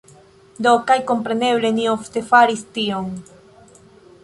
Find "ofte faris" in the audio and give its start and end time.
1.93-2.65